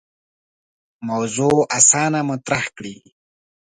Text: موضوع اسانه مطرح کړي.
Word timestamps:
موضوع 1.09 1.57
اسانه 1.77 2.19
مطرح 2.29 2.63
کړي. 2.77 2.95